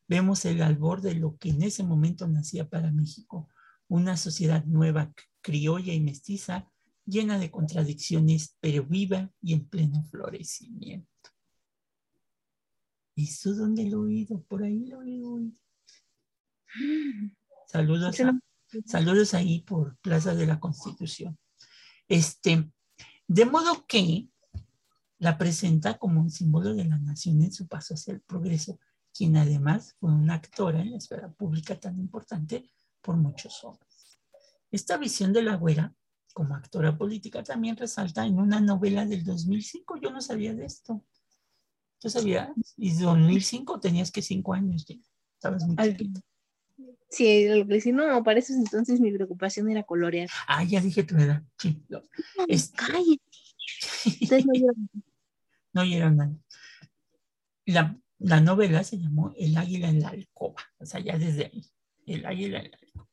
[0.08, 3.49] vemos el albor de lo que en ese momento nacía para México,
[3.89, 6.71] una sociedad nueva, criolla y mestiza,
[7.07, 11.07] llena de contradicciones, pero viva y en pleno florecimiento.
[13.15, 14.43] ¿Eso dónde lo he oído?
[14.43, 15.51] Por ahí lo he oído.
[17.67, 18.15] Saludos,
[18.85, 21.37] saludos ahí por Plaza de la Constitución.
[22.07, 22.71] Este,
[23.27, 24.29] de modo que
[25.19, 28.79] la presenta como un símbolo de la nación en su paso hacia el progreso,
[29.13, 32.69] quien además fue una actora en la esfera pública tan importante
[33.01, 34.19] por muchos hombres.
[34.69, 35.95] Esta visión de la güera
[36.38, 39.98] como actora política también resalta en una novela del 2005.
[40.00, 41.04] Yo no sabía de esto.
[42.00, 42.52] ¿Tú sabías?
[42.77, 44.85] Y 2005 tenías que cinco años,
[45.33, 46.21] estabas muy chiquito.
[47.10, 50.29] Sí, lo que sí, no, para eso entonces mi preocupación era colorear.
[50.48, 51.42] Ah, ya dije tu edad.
[51.58, 51.83] Sí.
[51.90, 52.04] No,
[52.75, 53.19] Cállate.
[55.73, 56.35] no oyeron nada.
[57.65, 60.62] La, la, novela se llamó El águila en la alcoba.
[60.77, 61.65] O sea, ya desde ahí.
[62.06, 63.10] El águila en la alcoba.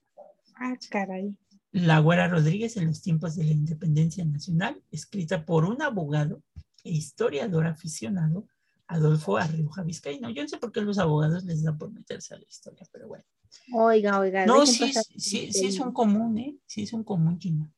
[0.56, 1.34] Ah, caray.
[1.74, 6.40] La Güera Rodríguez en los tiempos de la independencia nacional, escrita por un abogado
[6.84, 8.46] e historiador aficionado
[8.86, 10.30] Adolfo Arrioja Vizcaíno.
[10.30, 13.08] Yo no sé por qué los abogados les da por meterse a la historia, pero
[13.08, 13.24] bueno.
[13.72, 14.46] Oiga, oiga.
[14.46, 16.56] No, sí, pasar sí, sí es un común, ¿eh?
[16.64, 17.68] Sí es un común, Gina.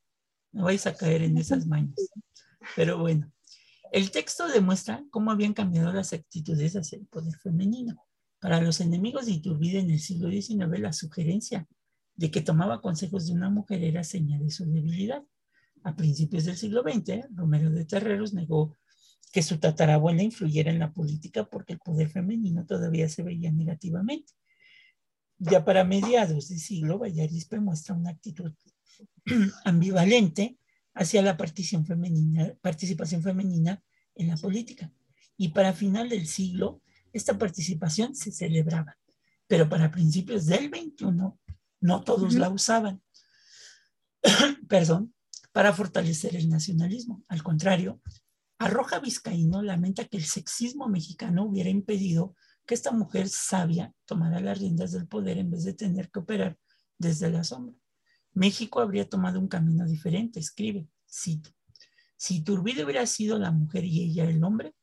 [0.52, 1.96] No vais a caer en esas mañas.
[2.74, 3.32] Pero bueno,
[3.92, 8.04] el texto demuestra cómo habían cambiado las actitudes hacia el poder femenino.
[8.40, 11.66] Para los enemigos de Iturbide en el siglo XIX, la sugerencia
[12.16, 15.22] de que tomaba consejos de una mujer era señal de su debilidad.
[15.84, 18.74] A principios del siglo XX, Romero de Terreros negó
[19.32, 24.32] que su tatarabuela influyera en la política porque el poder femenino todavía se veía negativamente.
[25.38, 28.52] Ya para mediados del siglo, Vallarispe muestra una actitud
[29.64, 30.58] ambivalente
[30.94, 33.82] hacia la participación femenina,
[34.14, 34.90] en la política.
[35.36, 36.80] Y para final del siglo,
[37.12, 38.96] esta participación se celebraba.
[39.46, 41.38] Pero para principios del 21,
[41.86, 43.00] no todos la usaban.
[44.68, 45.14] Perdón,
[45.52, 47.24] para fortalecer el nacionalismo.
[47.28, 48.00] Al contrario,
[48.58, 52.34] Arroja Vizcaíno lamenta que el sexismo mexicano hubiera impedido
[52.66, 56.58] que esta mujer sabia tomara las riendas del poder en vez de tener que operar
[56.98, 57.76] desde la sombra.
[58.32, 61.50] México habría tomado un camino diferente, escribe, cito.
[62.16, 64.74] Si Iturbide hubiera sido la mujer y ella el hombre,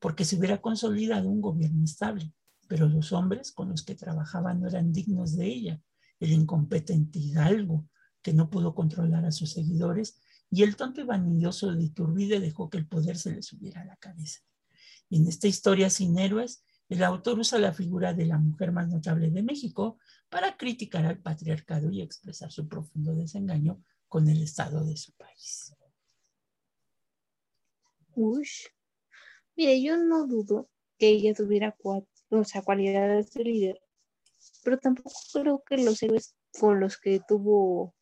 [0.00, 2.32] porque se hubiera consolidado un gobierno estable,
[2.66, 5.80] pero los hombres con los que trabajaba no eran dignos de ella,
[6.20, 7.88] el incompetente Hidalgo,
[8.22, 12.68] que no pudo controlar a sus seguidores, y el tonto y vanidoso de Iturbide dejó
[12.70, 14.40] que el poder se le subiera a la cabeza.
[15.08, 19.30] En esta historia sin héroes, el autor usa la figura de la mujer más notable
[19.30, 19.98] de México
[20.28, 25.74] para criticar al patriarcado y expresar su profundo desengaño con el estado de su país.
[28.14, 28.66] Ush.
[29.56, 30.68] Mire, yo no dudo
[30.98, 31.76] que ella tuviera
[32.64, 33.80] cualidades de líder,
[34.64, 37.94] pero tampoco creo que los héroes con los que tuvo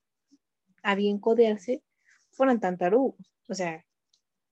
[0.83, 1.83] a bien codearse
[2.31, 3.17] fueran tan tarugos.
[3.49, 3.85] O sea,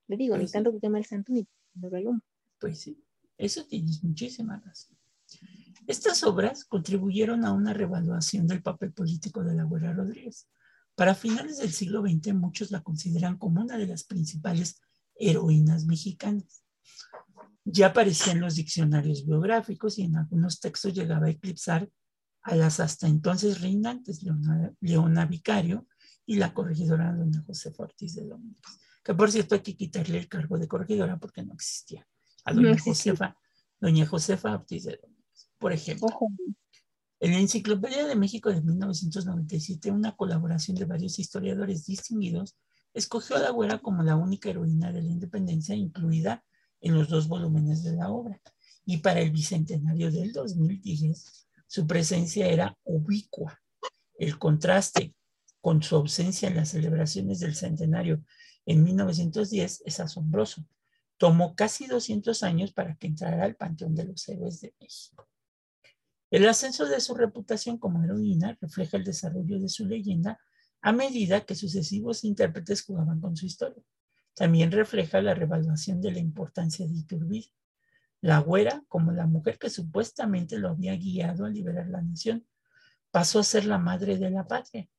[0.08, 0.54] le digo, ni Pues sí.
[0.54, 2.20] tanto que queme el santo ni tanto el humo.
[2.58, 3.02] Pues sí,
[3.36, 4.96] eso tienes muchísima razón.
[5.86, 10.48] Estas obras contribuyeron a una revaluación del papel político de la Güera Rodríguez.
[10.94, 14.80] Para finales del siglo XX, muchos la consideran como una de las principales
[15.14, 16.64] heroínas mexicanas.
[17.68, 21.88] Ya aparecía en los diccionarios biográficos y en algunos textos llegaba a eclipsar
[22.42, 25.88] a las hasta entonces reinantes Leona, Leona Vicario
[26.24, 28.62] y la corregidora doña Josefa Ortiz de Domínguez.
[29.02, 32.06] Que por cierto hay que quitarle el cargo de corregidora porque no existía.
[32.44, 32.78] A doña.
[32.78, 33.36] Josefa,
[33.80, 36.06] doña Josefa Ortiz de Domínguez, por ejemplo.
[36.06, 36.28] Ojo,
[37.18, 42.56] En la Enciclopedia de México de 1997, una colaboración de varios historiadores distinguidos
[42.94, 46.44] escogió a la güera como la única heroína de la independencia incluida
[46.86, 48.40] en los dos volúmenes de la obra.
[48.84, 53.60] Y para el bicentenario del 2010, su presencia era ubicua.
[54.16, 55.14] El contraste
[55.60, 58.22] con su ausencia en las celebraciones del centenario
[58.64, 60.64] en 1910 es asombroso.
[61.18, 65.28] Tomó casi 200 años para que entrara al Panteón de los Héroes de México.
[66.30, 70.38] El ascenso de su reputación como heroína refleja el desarrollo de su leyenda
[70.82, 73.82] a medida que sucesivos intérpretes jugaban con su historia.
[74.36, 77.48] También refleja la revaluación de la importancia de Iturbide.
[78.20, 82.46] La güera, como la mujer que supuestamente lo había guiado a liberar la nación,
[83.10, 84.90] pasó a ser la madre de la patria.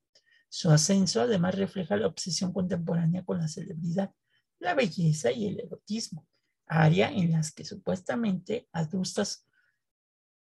[0.50, 4.12] Su ascenso además refleja la obsesión contemporánea con la celebridad,
[4.58, 6.26] la belleza y el erotismo,
[6.66, 9.46] área en las que supuestamente adustas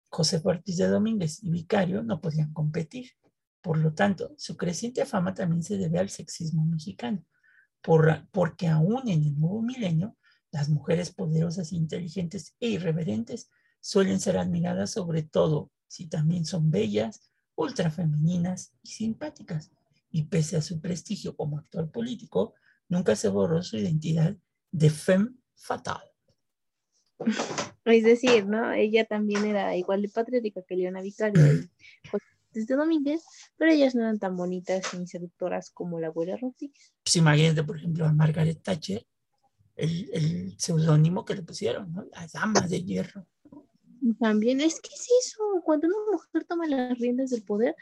[0.09, 3.11] José Ortiz de Domínguez y Vicario no podían competir.
[3.61, 7.23] Por lo tanto, su creciente fama también se debe al sexismo mexicano,
[7.81, 10.15] por, porque aún en el nuevo milenio,
[10.51, 13.49] las mujeres poderosas, inteligentes e irreverentes
[13.81, 19.71] suelen ser admiradas sobre todo si también son bellas, ultrafemeninas y simpáticas.
[20.11, 22.55] Y pese a su prestigio como actor político,
[22.87, 24.35] nunca se borró su identidad
[24.71, 26.01] de femme fatal.
[27.85, 28.71] Es decir, ¿no?
[28.71, 31.41] Ella también era igual de patriótica que Leona Vicario
[32.51, 33.23] de Domínguez,
[33.57, 36.93] pero ellas no eran tan bonitas ni seductoras como la güera Rodríguez.
[37.03, 39.05] Pues imagínate, por ejemplo, a Margaret Thatcher,
[39.75, 42.05] el, el seudónimo que le pusieron, ¿no?
[42.11, 43.27] La dama de hierro.
[44.19, 47.75] También es que es eso, cuando una mujer toma las riendas del poder,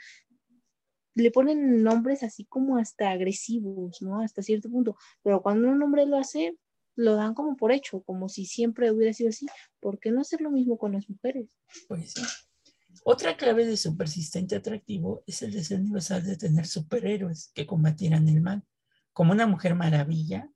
[1.16, 4.22] le ponen nombres así como hasta agresivos, ¿no?
[4.22, 6.58] Hasta cierto punto, pero cuando un hombre lo hace,
[6.96, 9.48] lo dan como por hecho, como si siempre hubiera sido así.
[9.80, 11.48] ¿Por qué no hacer lo mismo con las mujeres?
[11.88, 12.22] Pues sí.
[13.10, 18.28] Otra clave de su persistente atractivo es el deseo universal de tener superhéroes que combatieran
[18.28, 18.66] el mal.
[19.14, 20.52] Como una mujer maravilla,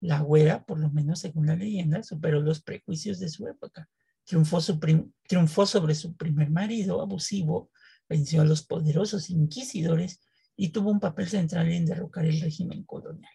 [0.00, 3.88] la güera, por lo menos según la leyenda, superó los prejuicios de su época.
[4.24, 4.58] Triunfó,
[5.22, 7.70] triunfó sobre su primer marido abusivo,
[8.08, 10.18] venció a los poderosos inquisidores
[10.56, 13.30] y tuvo un papel central en derrocar el régimen colonial.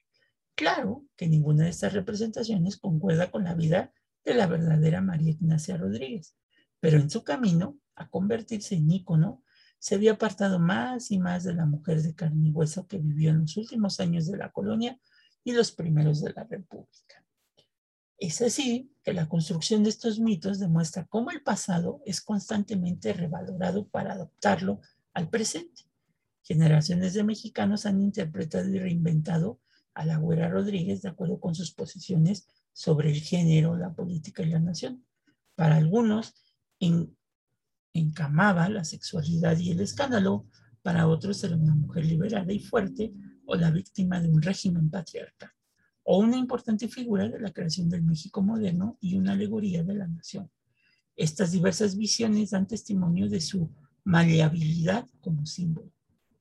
[0.54, 3.94] Claro que ninguna de estas representaciones concuerda con la vida
[4.26, 6.36] de la verdadera María Ignacia Rodríguez.
[6.82, 9.44] Pero en su camino a convertirse en ícono,
[9.80, 13.32] se había apartado más y más de la mujer de carne y hueso que vivió
[13.32, 14.98] en los últimos años de la colonia
[15.44, 17.26] y los primeros de la República.
[18.18, 23.88] Es así que la construcción de estos mitos demuestra cómo el pasado es constantemente revalorado
[23.90, 24.80] para adaptarlo
[25.14, 25.84] al presente.
[26.44, 29.60] Generaciones de mexicanos han interpretado y reinventado
[29.94, 34.48] a la Güera Rodríguez de acuerdo con sus posiciones sobre el género, la política y
[34.48, 35.06] la nación.
[35.56, 36.34] Para algunos,
[37.94, 40.48] encamaba la sexualidad y el escándalo,
[40.82, 43.14] para otros era una mujer liberada y fuerte
[43.46, 45.52] o la víctima de un régimen patriarcal,
[46.04, 50.08] o una importante figura de la creación del México moderno y una alegoría de la
[50.08, 50.50] nación.
[51.16, 53.70] Estas diversas visiones dan testimonio de su
[54.04, 55.92] maleabilidad como símbolo.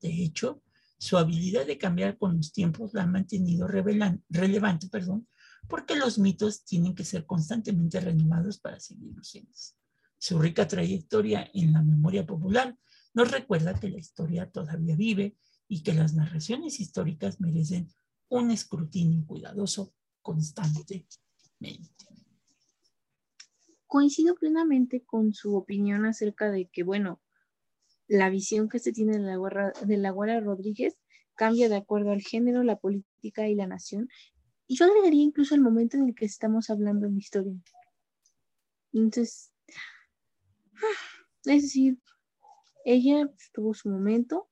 [0.01, 0.61] De hecho,
[0.97, 5.27] su habilidad de cambiar con los tiempos la ha mantenido relevante, perdón,
[5.67, 9.77] porque los mitos tienen que ser constantemente renovados para seguir vigentes.
[10.23, 12.77] Su rica trayectoria en la memoria popular
[13.13, 15.35] nos recuerda que la historia todavía vive
[15.67, 17.89] y que las narraciones históricas merecen
[18.29, 21.17] un escrutinio cuidadoso constantemente.
[23.85, 27.21] Coincido plenamente con su opinión acerca de que, bueno,
[28.07, 30.95] la visión que se tiene de la, guerra, de la Guerra Rodríguez
[31.35, 34.07] cambia de acuerdo al género, la política y la nación.
[34.67, 37.61] Y yo agregaría incluso el momento en el que estamos hablando en la historia.
[38.93, 39.52] Entonces,
[41.45, 41.99] es decir,
[42.85, 44.49] ella tuvo su momento,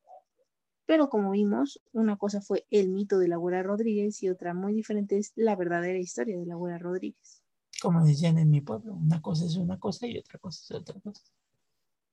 [0.85, 4.73] pero como vimos, una cosa fue el mito de la abuela Rodríguez y otra muy
[4.73, 7.43] diferente es la verdadera historia de la abuela Rodríguez.
[7.81, 10.99] Como decían en mi pueblo, una cosa es una cosa y otra cosa es otra
[10.99, 11.23] cosa.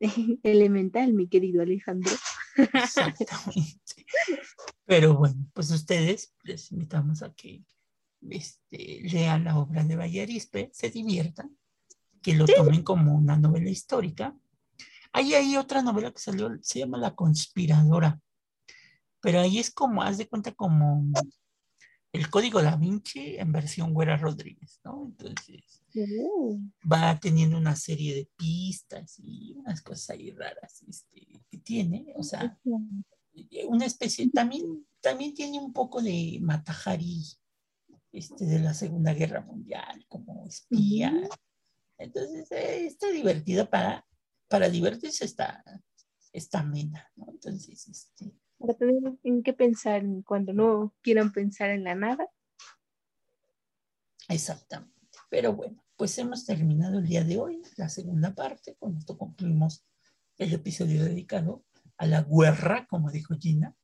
[0.42, 2.12] Elemental, mi querido Alejandro.
[2.56, 4.06] Exactamente.
[4.84, 7.64] Pero bueno, pues ustedes les invitamos a que
[8.30, 11.56] este, lean la obra de Vallarispe, se diviertan,
[12.22, 14.36] que lo tomen como una novela histórica.
[15.12, 18.20] Ahí hay otra novela que salió, se llama La Conspiradora,
[19.20, 21.04] pero ahí es como, haz de cuenta como
[22.12, 25.06] el código da Vinci en versión Güera Rodríguez, ¿no?
[25.06, 26.58] Entonces Oh.
[26.90, 32.22] va teniendo una serie de pistas y unas cosas ahí raras este, que tiene, o
[32.22, 32.58] sea,
[33.66, 37.22] una especie, también, también tiene un poco de Matajari
[38.12, 41.12] este, de la Segunda Guerra Mundial como espía.
[41.98, 44.06] Entonces, eh, está divertida para,
[44.48, 45.64] para divertirse, está,
[46.32, 47.26] está amena, ¿no?
[47.30, 52.28] Entonces, este, Para tener en qué pensar cuando no quieran pensar en la nada.
[54.28, 54.94] Exactamente.
[55.28, 58.76] Pero bueno, pues hemos terminado el día de hoy, la segunda parte.
[58.78, 59.84] Con esto concluimos
[60.36, 61.64] el episodio dedicado
[61.96, 63.74] a la guerra, como dijo Gina.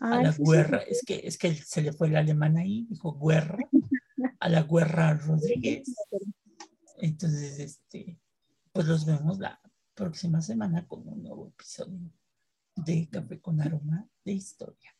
[0.00, 0.86] A la sí, sí, guerra, sí.
[0.90, 3.58] es que, es que se le fue el alemán ahí, dijo guerra.
[4.40, 5.94] A la guerra Rodríguez.
[7.02, 8.16] Entonces, este,
[8.70, 9.60] pues los vemos la
[9.92, 11.98] próxima semana con un nuevo episodio
[12.76, 14.94] de Café con Aroma de Historia.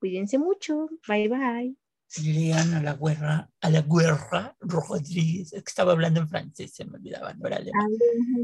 [0.00, 0.88] Cuídense mucho.
[1.06, 1.76] Bye bye.
[2.24, 5.52] Lean a la guerra, a la guerra Rodríguez.
[5.52, 7.88] Que estaba hablando en francés, se me olvidaba, no era alemán.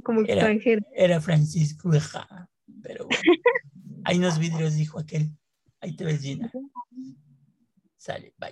[0.05, 2.49] Como Era- Francisco Guerra,
[2.81, 3.23] pero bueno.
[4.05, 5.37] Hay unos vidrios, dijo aquel.
[5.81, 6.49] Ahí te ves, Gina.
[7.97, 8.51] Sale, bye.